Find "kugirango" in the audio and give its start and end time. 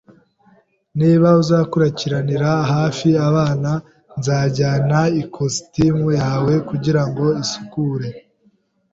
6.69-7.25